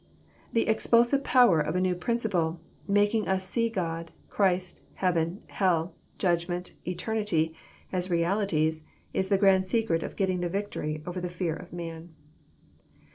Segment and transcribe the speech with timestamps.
[0.51, 6.73] The expulsive power of a new principle, making us see God, Christ, heaven, hell, judgment,
[6.87, 7.53] eternity,
[7.91, 8.83] as realities.
[9.13, 12.15] Is the grand secret of getting the victory over the fear of man.